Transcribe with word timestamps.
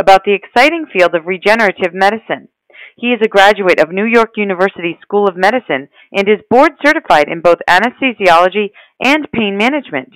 about 0.00 0.22
the 0.24 0.34
exciting 0.34 0.86
field 0.92 1.14
of 1.14 1.26
regenerative 1.26 1.92
medicine. 1.92 2.48
He 2.96 3.08
is 3.08 3.20
a 3.22 3.28
graduate 3.28 3.80
of 3.80 3.92
New 3.92 4.04
York 4.04 4.36
University 4.36 4.98
School 5.02 5.28
of 5.28 5.36
Medicine 5.36 5.88
and 6.12 6.28
is 6.28 6.46
board 6.50 6.72
certified 6.84 7.26
in 7.28 7.40
both 7.40 7.58
anesthesiology 7.68 8.70
and 9.02 9.30
pain 9.32 9.56
management. 9.58 10.14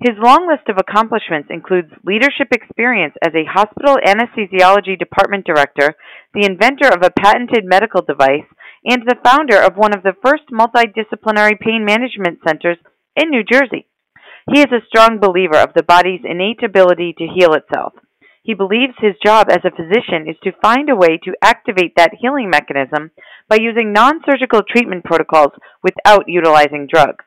His 0.00 0.18
long 0.18 0.48
list 0.48 0.68
of 0.68 0.76
accomplishments 0.76 1.48
includes 1.50 1.92
leadership 2.04 2.48
experience 2.52 3.14
as 3.22 3.32
a 3.34 3.48
hospital 3.48 3.96
anesthesiology 4.04 4.98
department 4.98 5.46
director, 5.46 5.94
the 6.34 6.46
inventor 6.46 6.88
of 6.88 7.02
a 7.02 7.10
patented 7.10 7.64
medical 7.64 8.02
device, 8.02 8.48
and 8.84 9.02
the 9.06 9.16
founder 9.24 9.60
of 9.60 9.76
one 9.76 9.94
of 9.94 10.02
the 10.02 10.16
first 10.22 10.44
multidisciplinary 10.52 11.58
pain 11.58 11.84
management 11.84 12.40
centers 12.46 12.78
in 13.16 13.30
New 13.30 13.44
Jersey. 13.44 13.86
He 14.52 14.60
is 14.60 14.72
a 14.72 14.84
strong 14.88 15.20
believer 15.20 15.56
of 15.56 15.72
the 15.74 15.82
body's 15.82 16.20
innate 16.24 16.62
ability 16.62 17.14
to 17.18 17.26
heal 17.26 17.54
itself. 17.54 17.94
He 18.44 18.52
believes 18.52 18.92
his 18.98 19.14
job 19.24 19.46
as 19.50 19.64
a 19.64 19.74
physician 19.74 20.28
is 20.28 20.36
to 20.44 20.52
find 20.60 20.90
a 20.90 20.94
way 20.94 21.18
to 21.24 21.34
activate 21.40 21.96
that 21.96 22.12
healing 22.20 22.50
mechanism 22.50 23.10
by 23.48 23.56
using 23.56 23.90
non 23.90 24.20
surgical 24.28 24.60
treatment 24.62 25.02
protocols 25.02 25.52
without 25.82 26.28
utilizing 26.28 26.86
drugs. 26.86 27.24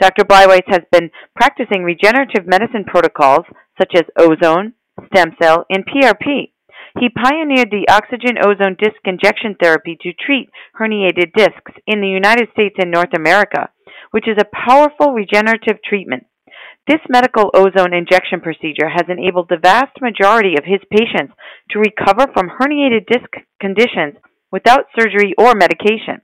Dr. 0.00 0.24
Bleiweiss 0.24 0.64
has 0.68 0.80
been 0.90 1.10
practicing 1.34 1.84
regenerative 1.84 2.46
medicine 2.46 2.84
protocols 2.86 3.44
such 3.78 3.92
as 3.94 4.04
ozone, 4.16 4.72
stem 5.12 5.36
cell, 5.40 5.66
and 5.68 5.84
PRP. 5.84 6.52
He 6.98 7.10
pioneered 7.10 7.70
the 7.70 7.86
oxygen 7.90 8.38
ozone 8.42 8.76
disc 8.78 8.96
injection 9.04 9.56
therapy 9.60 9.98
to 10.00 10.14
treat 10.14 10.48
herniated 10.80 11.34
discs 11.36 11.72
in 11.86 12.00
the 12.00 12.08
United 12.08 12.48
States 12.52 12.76
and 12.78 12.90
North 12.90 13.12
America, 13.14 13.68
which 14.10 14.26
is 14.26 14.38
a 14.40 14.66
powerful 14.66 15.12
regenerative 15.12 15.82
treatment. 15.84 16.24
This 16.86 17.00
medical 17.08 17.50
ozone 17.52 17.92
injection 17.92 18.40
procedure 18.40 18.88
has 18.88 19.06
enabled 19.08 19.48
the 19.48 19.58
vast 19.60 20.00
majority 20.00 20.54
of 20.56 20.64
his 20.64 20.78
patients 20.88 21.34
to 21.70 21.82
recover 21.82 22.30
from 22.32 22.48
herniated 22.48 23.06
disc 23.10 23.26
conditions 23.60 24.14
without 24.52 24.86
surgery 24.94 25.34
or 25.36 25.54
medication. 25.54 26.22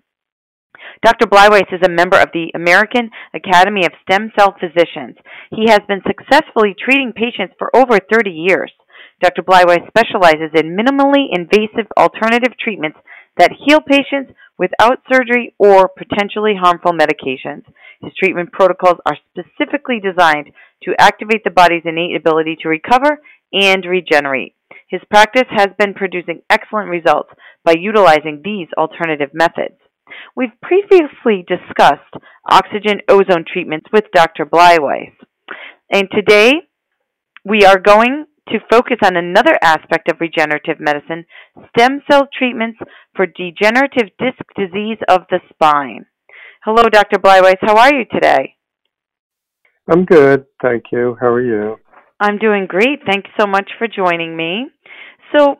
Dr. 1.04 1.26
Bleiweiss 1.26 1.72
is 1.72 1.82
a 1.84 1.90
member 1.90 2.16
of 2.16 2.30
the 2.32 2.52
American 2.54 3.10
Academy 3.34 3.84
of 3.84 3.92
Stem 4.02 4.30
Cell 4.38 4.54
Physicians. 4.60 5.16
He 5.50 5.66
has 5.68 5.80
been 5.88 6.02
successfully 6.06 6.76
treating 6.78 7.12
patients 7.12 7.54
for 7.58 7.74
over 7.74 7.98
30 7.98 8.30
years. 8.30 8.70
Dr. 9.20 9.42
Bleiweiss 9.42 9.86
specializes 9.88 10.54
in 10.54 10.78
minimally 10.78 11.26
invasive 11.30 11.90
alternative 11.98 12.54
treatments 12.58 12.98
that 13.38 13.52
heal 13.64 13.80
patients 13.80 14.32
without 14.58 15.02
surgery 15.10 15.54
or 15.58 15.88
potentially 15.88 16.54
harmful 16.60 16.92
medications. 16.92 17.64
His 18.00 18.12
treatment 18.18 18.52
protocols 18.52 18.98
are 19.06 19.16
specifically 19.30 20.00
designed 20.00 20.50
to 20.84 20.94
activate 20.98 21.44
the 21.44 21.50
body's 21.50 21.82
innate 21.84 22.16
ability 22.16 22.56
to 22.62 22.68
recover 22.68 23.20
and 23.52 23.84
regenerate. 23.84 24.54
His 24.88 25.00
practice 25.10 25.48
has 25.50 25.68
been 25.78 25.94
producing 25.94 26.42
excellent 26.50 26.88
results 26.88 27.30
by 27.64 27.74
utilizing 27.78 28.42
these 28.44 28.68
alternative 28.76 29.30
methods. 29.32 29.78
We've 30.36 30.60
previously 30.60 31.44
discussed 31.46 32.14
oxygen 32.48 33.00
ozone 33.08 33.44
treatments 33.50 33.86
with 33.92 34.04
Dr. 34.12 34.44
Bleiweiss. 34.44 35.14
And 35.90 36.08
today 36.10 36.52
we 37.44 37.64
are 37.64 37.78
going 37.78 38.26
to 38.48 38.58
focus 38.70 38.98
on 39.04 39.16
another 39.16 39.56
aspect 39.62 40.10
of 40.10 40.20
regenerative 40.20 40.80
medicine 40.80 41.24
stem 41.70 42.02
cell 42.10 42.28
treatments 42.36 42.78
for 43.14 43.26
degenerative 43.26 44.10
disc 44.18 44.42
disease 44.56 44.98
of 45.08 45.22
the 45.30 45.40
spine. 45.50 46.06
Hello, 46.64 46.84
Dr. 46.88 47.18
Bleiweiss. 47.18 47.56
How 47.60 47.76
are 47.76 47.94
you 47.94 48.04
today? 48.12 48.56
I'm 49.90 50.04
good. 50.04 50.44
Thank 50.62 50.84
you. 50.92 51.16
How 51.20 51.28
are 51.28 51.42
you? 51.42 51.76
I'm 52.20 52.38
doing 52.38 52.66
great. 52.68 53.00
Thanks 53.04 53.30
so 53.38 53.46
much 53.46 53.70
for 53.78 53.88
joining 53.88 54.36
me. 54.36 54.66
So, 55.36 55.56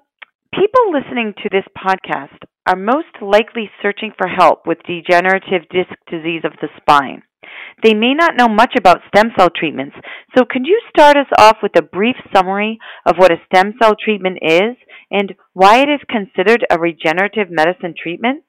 people 0.55 0.93
listening 0.93 1.35
to 1.43 1.49
this 1.51 1.65
podcast 1.77 2.39
are 2.69 2.77
most 2.77 3.21
likely 3.21 3.71
searching 3.83 4.13
for 4.17 4.29
help 4.29 4.67
with 4.67 4.79
degenerative 4.87 5.69
disc 5.71 5.91
disease 6.09 6.43
of 6.45 6.53
the 6.61 6.69
spine. 6.77 7.23
They 7.83 7.95
may 7.95 8.15
not 8.15 8.37
know 8.37 8.49
much 8.49 8.75
about 8.77 9.01
stem 9.09 9.33
cell 9.37 9.49
treatments, 9.55 9.97
so 10.37 10.45
could 10.49 10.67
you 10.67 10.81
start 10.89 11.17
us 11.17 11.27
off 11.39 11.59
with 11.63 11.73
a 11.77 11.83
brief 11.83 12.17
summary 12.35 12.79
of 13.07 13.17
what 13.17 13.33
a 13.33 13.41
stem 13.47 13.75
cell 13.83 13.95
treatment 13.95 14.39
is 14.43 14.77
and 15.11 15.35
why 15.53 15.83
it 15.83 15.89
is 15.89 16.01
considered 16.09 16.65
a 16.71 16.79
regenerative 16.79 17.51
medicine 17.51 17.95
treatment? 18.01 18.45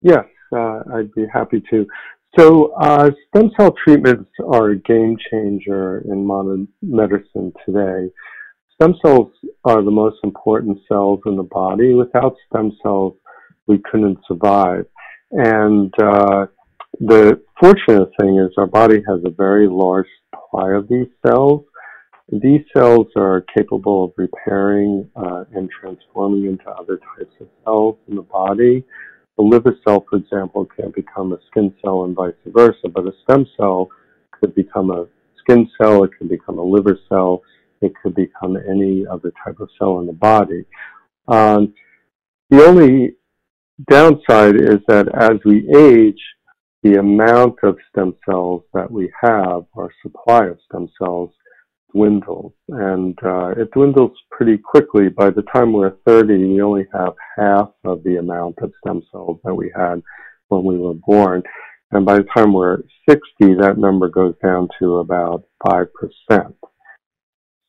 Yes, 0.00 0.24
uh, 0.54 0.80
I'd 0.94 1.12
be 1.14 1.26
happy 1.32 1.62
to. 1.70 1.86
So, 2.38 2.72
uh, 2.80 3.10
stem 3.28 3.50
cell 3.56 3.74
treatments 3.84 4.30
are 4.44 4.70
a 4.70 4.78
game 4.78 5.16
changer 5.30 6.02
in 6.10 6.24
modern 6.24 6.66
medicine 6.80 7.52
today. 7.66 8.10
Stem 8.74 8.94
cells 9.04 9.30
are 9.64 9.82
the 9.82 9.90
most 9.90 10.16
important 10.24 10.78
cells 10.88 11.20
in 11.26 11.36
the 11.36 11.42
body. 11.42 11.92
Without 11.94 12.34
stem 12.48 12.72
cells, 12.82 13.14
we 13.66 13.78
couldn't 13.90 14.18
survive. 14.26 14.86
And 15.30 15.92
uh, 16.02 16.46
the 17.00 17.42
fortunate 17.60 18.10
thing 18.20 18.38
is 18.38 18.52
our 18.56 18.66
body 18.66 19.02
has 19.08 19.20
a 19.24 19.30
very 19.30 19.68
large 19.68 20.06
supply 20.30 20.72
of 20.72 20.88
these 20.88 21.08
cells. 21.26 21.64
These 22.30 22.62
cells 22.74 23.08
are 23.16 23.44
capable 23.54 24.04
of 24.04 24.12
repairing 24.16 25.10
uh, 25.16 25.44
and 25.54 25.68
transforming 25.70 26.46
into 26.46 26.68
other 26.70 26.98
types 27.16 27.34
of 27.40 27.48
cells 27.64 27.98
in 28.08 28.16
the 28.16 28.22
body. 28.22 28.84
A 29.38 29.42
liver 29.42 29.76
cell, 29.86 30.04
for 30.08 30.16
example, 30.16 30.66
can 30.66 30.92
become 30.92 31.32
a 31.32 31.38
skin 31.50 31.74
cell 31.82 32.04
and 32.04 32.14
vice 32.14 32.34
versa, 32.46 32.88
but 32.88 33.06
a 33.06 33.12
stem 33.24 33.46
cell 33.56 33.88
could 34.30 34.54
become 34.54 34.90
a 34.90 35.06
skin 35.38 35.68
cell, 35.80 36.04
it 36.04 36.10
could 36.18 36.28
become 36.28 36.58
a 36.58 36.62
liver 36.62 36.98
cell, 37.08 37.42
it 37.80 37.92
could 38.02 38.14
become 38.14 38.56
any 38.56 39.04
other 39.10 39.32
type 39.44 39.58
of 39.60 39.68
cell 39.78 39.98
in 40.00 40.06
the 40.06 40.12
body. 40.12 40.64
Um, 41.28 41.74
the 42.50 42.64
only 42.64 43.16
downside 43.90 44.56
is 44.56 44.78
that 44.88 45.08
as 45.14 45.38
we 45.44 45.68
age, 45.74 46.20
the 46.82 46.94
amount 46.98 47.58
of 47.62 47.78
stem 47.90 48.14
cells 48.26 48.62
that 48.74 48.90
we 48.90 49.10
have, 49.20 49.64
our 49.76 49.90
supply 50.02 50.46
of 50.46 50.58
stem 50.68 50.88
cells, 50.98 51.30
dwindles. 51.94 52.52
And 52.68 53.16
uh, 53.24 53.50
it 53.50 53.70
dwindles 53.72 54.12
pretty 54.30 54.58
quickly. 54.58 55.08
By 55.08 55.30
the 55.30 55.42
time 55.54 55.72
we're 55.72 55.96
30, 56.06 56.38
we 56.38 56.62
only 56.62 56.86
have 56.92 57.14
half 57.36 57.70
of 57.84 58.02
the 58.02 58.16
amount 58.16 58.58
of 58.62 58.72
stem 58.84 59.02
cells 59.10 59.38
that 59.44 59.54
we 59.54 59.70
had 59.76 60.02
when 60.48 60.64
we 60.64 60.78
were 60.78 60.94
born. 60.94 61.42
And 61.92 62.06
by 62.06 62.16
the 62.16 62.26
time 62.36 62.52
we're 62.52 62.78
60, 63.08 63.20
that 63.60 63.76
number 63.78 64.08
goes 64.08 64.34
down 64.42 64.68
to 64.78 64.98
about 64.98 65.44
5%. 65.66 65.86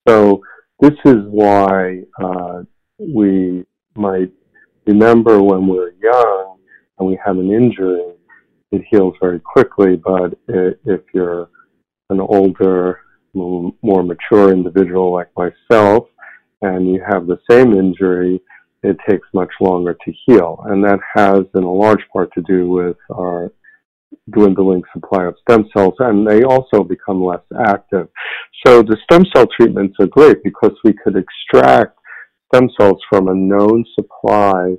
So 0.07 0.41
this 0.79 0.93
is 1.05 1.17
why 1.29 2.01
uh, 2.21 2.63
we 2.99 3.65
might 3.95 4.31
remember 4.85 5.41
when 5.41 5.67
we're 5.67 5.91
young 6.01 6.57
and 6.97 7.07
we 7.07 7.17
have 7.23 7.37
an 7.37 7.51
injury, 7.51 8.12
it 8.73 8.83
heals 8.89 9.13
very 9.21 9.39
quickly. 9.39 9.95
But 9.95 10.37
if 10.47 11.01
you're 11.13 11.49
an 12.09 12.19
older, 12.19 12.99
more 13.33 14.03
mature 14.03 14.51
individual 14.51 15.13
like 15.13 15.29
myself, 15.37 16.07
and 16.61 16.89
you 16.89 17.01
have 17.07 17.27
the 17.27 17.39
same 17.49 17.73
injury, 17.73 18.41
it 18.83 18.97
takes 19.09 19.27
much 19.33 19.51
longer 19.61 19.93
to 20.05 20.13
heal. 20.25 20.63
And 20.65 20.83
that 20.83 20.99
has, 21.15 21.41
in 21.55 21.63
a 21.63 21.71
large 21.71 22.03
part, 22.11 22.33
to 22.33 22.41
do 22.41 22.69
with 22.69 22.97
our 23.11 23.51
dwindling 24.29 24.83
supply 24.93 25.25
of 25.25 25.35
stem 25.41 25.65
cells, 25.75 25.95
and 25.99 26.27
they 26.27 26.43
also 26.43 26.83
become 26.83 27.23
less 27.23 27.43
active. 27.67 28.07
So 28.65 28.81
the 28.81 28.97
stem 29.03 29.23
cell 29.35 29.47
treatments 29.59 29.95
are 29.99 30.07
great 30.07 30.43
because 30.43 30.75
we 30.83 30.93
could 30.93 31.17
extract 31.17 31.97
stem 32.47 32.69
cells 32.79 33.01
from 33.09 33.27
a 33.27 33.35
known 33.35 33.83
supply 33.95 34.75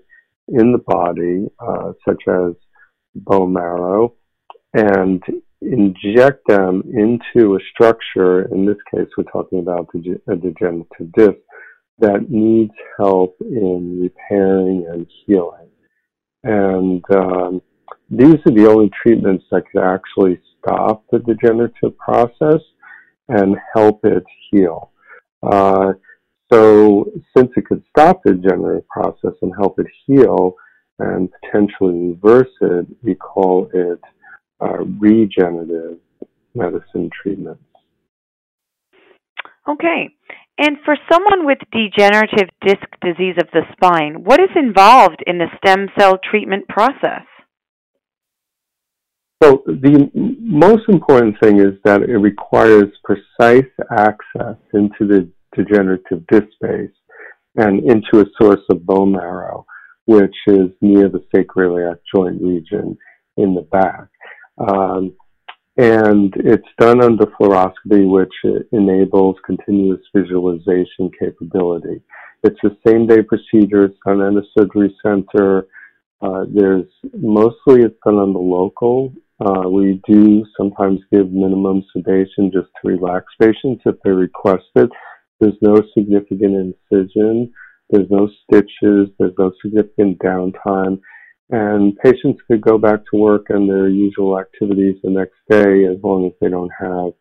in 0.49 0.73
the 0.73 0.83
body, 0.87 1.47
uh, 1.59 1.93
such 2.07 2.23
as 2.29 2.55
bone 3.15 3.53
marrow 3.53 4.15
and 4.73 5.23
inject 5.61 6.47
them 6.49 6.83
into 6.93 7.57
a 7.57 7.59
structure, 7.73 8.43
in 8.53 8.67
this 8.67 8.77
case 8.93 9.09
we're 9.17 9.25
talking 9.25 9.61
about 9.61 9.89
a 9.95 10.37
degenerative 10.37 11.13
disc, 11.17 11.39
that 11.99 12.29
needs 12.29 12.75
help 12.99 13.37
in 13.41 14.01
repairing 14.03 14.87
and 14.93 15.07
healing. 15.25 15.69
And 16.43 17.03
um, 17.15 17.63
these 18.11 18.37
are 18.47 18.53
the 18.53 18.69
only 18.69 18.91
treatments 19.03 19.45
that 19.51 19.63
could 19.71 19.83
actually 19.83 20.41
stop 20.59 21.05
the 21.11 21.21
degenerative 21.21 21.97
process 21.97 22.61
and 23.29 23.57
help 23.75 24.05
it 24.05 24.25
heal. 24.51 24.91
Uh, 25.43 25.95
So 26.53 27.11
since 27.35 27.51
it 27.57 27.65
could 27.67 27.83
stop 27.89 28.21
the 28.23 28.35
degenerative 28.35 28.87
process 28.89 29.35
and 29.43 29.53
help 29.57 29.79
it 29.79 29.87
heal 30.07 30.55
and 30.99 31.29
potentially 31.43 32.09
reverse 32.09 32.53
it, 32.61 32.87
we 33.03 33.15
call 33.15 33.69
it 33.73 34.01
uh, 34.61 34.85
regenerative 34.99 35.99
medicine 36.55 37.11
treatments. 37.23 37.63
Okay. 39.69 40.11
And 40.57 40.77
for 40.85 40.97
someone 41.11 41.47
with 41.47 41.59
degenerative 41.73 42.49
disc 42.65 42.87
disease 43.01 43.35
of 43.41 43.49
the 43.53 43.63
spine, 43.73 44.23
what 44.23 44.41
is 44.41 44.51
involved 44.55 45.23
in 45.27 45.39
the 45.39 45.49
stem 45.59 45.89
cell 45.99 46.19
treatment 46.31 46.69
process? 46.69 47.23
So 49.43 49.63
the 49.67 50.11
most 50.15 50.89
important 50.89 51.37
thing 51.43 51.59
is 51.59 51.75
that 51.85 52.03
it 52.03 52.17
requires 52.19 52.85
precise 53.03 53.69
access 53.91 54.57
into 54.73 55.07
the 55.07 55.29
degenerative 55.57 56.27
disc 56.29 56.47
space 56.55 56.95
and 57.57 57.81
into 57.85 58.21
a 58.21 58.31
source 58.41 58.63
of 58.71 58.87
bone 58.87 59.13
marrow, 59.13 59.67
which 60.07 60.37
is 60.47 60.71
near 60.81 61.09
the 61.09 61.25
sacroiliac 61.35 61.99
joint 62.15 62.41
region 62.41 62.97
in 63.37 63.55
the 63.55 63.63
back. 63.63 64.09
Um, 64.59 65.15
and 65.77 66.33
it's 66.37 66.69
done 66.79 67.03
under 67.03 67.27
fluoroscopy, 67.27 68.09
which 68.09 68.33
enables 68.73 69.37
continuous 69.45 70.01
visualization 70.15 71.11
capability. 71.19 72.01
It's 72.45 72.61
a 72.65 72.77
same 72.87 73.07
day 73.07 73.23
procedure. 73.23 73.87
It's 73.87 73.99
done 74.07 74.21
in 74.21 74.39
a 74.39 74.43
surgery 74.57 74.95
center. 75.03 75.67
Uh, 76.21 76.45
there's 76.49 76.87
mostly 77.13 77.83
it's 77.83 77.99
done 78.05 78.17
on 78.17 78.33
the 78.33 78.39
local. 78.39 79.13
Uh, 79.45 79.69
we 79.69 80.01
do 80.07 80.45
sometimes 80.57 81.01
give 81.13 81.33
minimum 81.33 81.83
sedation 81.93 82.53
just 82.53 82.69
to 82.81 82.89
relax 82.89 83.27
patients 83.41 83.83
if 83.85 83.97
they 84.05 84.11
request 84.11 84.65
it. 84.77 84.91
There's 85.41 85.57
no 85.61 85.83
significant 85.97 86.77
incision. 86.93 87.53
There's 87.95 88.11
no 88.11 88.29
stitches. 88.43 89.09
There's 89.19 89.39
no 89.39 89.53
significant 89.63 90.19
downtime 90.19 90.99
and 91.51 91.97
patients 91.99 92.41
could 92.49 92.61
go 92.61 92.79
back 92.79 93.01
to 93.11 93.21
work 93.21 93.47
and 93.51 93.69
their 93.69 93.89
usual 93.89 94.39
activities 94.39 94.97
the 95.03 95.11
next 95.11 95.37
day 95.49 95.85
as 95.85 96.03
long 96.03 96.27
as 96.27 96.33
they 96.41 96.49
don't 96.49 96.73
have 96.79 97.13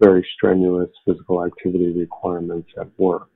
very 0.00 0.26
strenuous 0.36 0.90
physical 1.06 1.44
activity 1.44 1.92
requirements 1.92 2.68
at 2.78 2.88
work. 2.98 3.28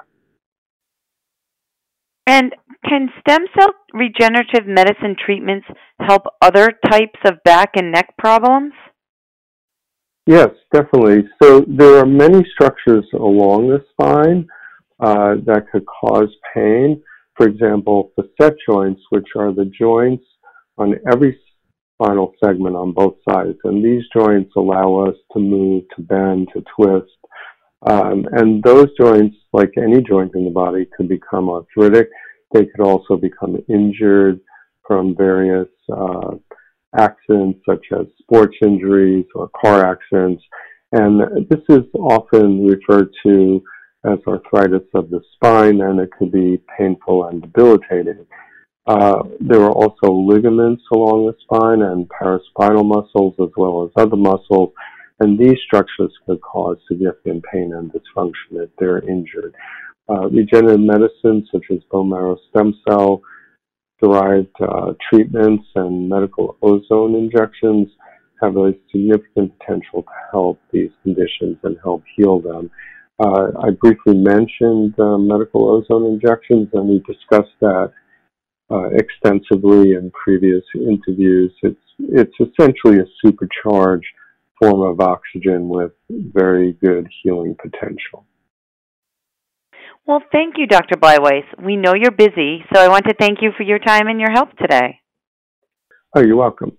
And 2.26 2.54
can 2.88 3.08
stem 3.20 3.46
cell 3.58 3.70
regenerative 3.94 4.66
medicine 4.66 5.16
treatments 5.24 5.66
help 6.00 6.22
other 6.42 6.72
types 6.90 7.18
of 7.24 7.42
back 7.44 7.70
and 7.76 7.92
neck 7.92 8.14
problems? 8.18 8.72
Yes, 10.26 10.50
definitely. 10.72 11.28
So 11.42 11.64
there 11.68 11.98
are 11.98 12.06
many 12.06 12.44
structures 12.52 13.06
along 13.14 13.68
the 13.68 13.84
spine 13.92 14.48
uh, 15.00 15.34
that 15.44 15.66
could 15.70 15.84
cause 15.86 16.34
pain 16.54 17.02
for 17.36 17.46
example, 17.46 18.12
facet 18.16 18.56
joints, 18.66 19.02
which 19.10 19.28
are 19.36 19.52
the 19.52 19.66
joints 19.78 20.24
on 20.78 20.94
every 21.10 21.38
spinal 21.94 22.32
segment 22.42 22.76
on 22.76 22.92
both 22.92 23.16
sides. 23.28 23.58
And 23.64 23.84
these 23.84 24.04
joints 24.14 24.52
allow 24.56 25.06
us 25.06 25.16
to 25.32 25.38
move, 25.38 25.84
to 25.96 26.02
bend, 26.02 26.48
to 26.54 26.64
twist. 26.74 27.12
Um, 27.86 28.26
and 28.32 28.62
those 28.62 28.88
joints, 28.98 29.36
like 29.52 29.72
any 29.76 30.02
joint 30.02 30.32
in 30.34 30.44
the 30.44 30.50
body, 30.50 30.88
could 30.96 31.08
become 31.08 31.50
arthritic. 31.50 32.08
They 32.52 32.64
could 32.64 32.80
also 32.80 33.16
become 33.16 33.58
injured 33.68 34.40
from 34.86 35.14
various 35.14 35.68
uh, 35.92 36.36
accidents, 36.98 37.60
such 37.68 37.84
as 37.92 38.06
sports 38.20 38.56
injuries 38.62 39.26
or 39.34 39.50
car 39.60 39.84
accidents. 39.84 40.42
And 40.92 41.48
this 41.50 41.60
is 41.68 41.84
often 41.94 42.64
referred 42.64 43.10
to 43.24 43.62
as 44.06 44.18
arthritis 44.26 44.86
of 44.94 45.10
the 45.10 45.20
spine, 45.34 45.80
and 45.80 46.00
it 46.00 46.10
could 46.16 46.32
be 46.32 46.62
painful 46.78 47.26
and 47.26 47.42
debilitating. 47.42 48.26
Uh, 48.86 49.22
there 49.40 49.62
are 49.62 49.72
also 49.72 50.12
ligaments 50.12 50.82
along 50.92 51.26
the 51.26 51.34
spine 51.42 51.82
and 51.82 52.08
paraspinal 52.08 52.86
muscles 52.86 53.34
as 53.40 53.50
well 53.56 53.84
as 53.84 53.90
other 54.02 54.16
muscles, 54.16 54.72
and 55.20 55.38
these 55.38 55.58
structures 55.66 56.12
could 56.24 56.40
cause 56.40 56.76
significant 56.88 57.44
pain 57.52 57.72
and 57.74 57.92
dysfunction 57.92 58.62
if 58.62 58.70
they're 58.78 59.08
injured. 59.08 59.54
Uh, 60.08 60.28
regenerative 60.28 60.80
medicine, 60.80 61.46
such 61.50 61.64
as 61.72 61.78
bone 61.90 62.10
marrow 62.10 62.36
stem 62.48 62.72
cell 62.88 63.20
derived 64.00 64.54
uh, 64.60 64.92
treatments 65.10 65.64
and 65.74 66.08
medical 66.08 66.56
ozone 66.62 67.16
injections, 67.16 67.88
have 68.40 68.56
a 68.56 68.72
significant 68.92 69.58
potential 69.58 70.02
to 70.02 70.12
help 70.30 70.60
these 70.70 70.90
conditions 71.02 71.56
and 71.64 71.76
help 71.82 72.04
heal 72.14 72.38
them. 72.38 72.70
Uh, 73.18 73.48
I 73.62 73.70
briefly 73.70 74.14
mentioned 74.14 74.98
uh, 74.98 75.16
medical 75.16 75.70
ozone 75.70 76.04
injections, 76.04 76.68
and 76.74 76.88
we 76.88 76.98
discussed 77.00 77.54
that 77.60 77.92
uh, 78.70 78.88
extensively 78.92 79.92
in 79.92 80.10
previous 80.12 80.64
interviews. 80.74 81.52
It's 81.62 81.80
it's 81.98 82.34
essentially 82.40 82.98
a 82.98 83.06
supercharged 83.24 84.06
form 84.60 84.82
of 84.82 85.00
oxygen 85.00 85.68
with 85.68 85.92
very 86.10 86.74
good 86.74 87.08
healing 87.22 87.56
potential. 87.60 88.26
Well, 90.06 90.22
thank 90.30 90.54
you, 90.56 90.66
Dr. 90.66 90.96
Bleiweiss. 90.96 91.64
We 91.64 91.76
know 91.76 91.94
you're 91.94 92.12
busy, 92.12 92.64
so 92.72 92.80
I 92.80 92.88
want 92.88 93.06
to 93.06 93.14
thank 93.18 93.38
you 93.40 93.50
for 93.56 93.64
your 93.64 93.78
time 93.78 94.06
and 94.06 94.20
your 94.20 94.30
help 94.30 94.56
today. 94.56 95.00
Oh, 96.14 96.20
you're 96.20 96.36
welcome. 96.36 96.76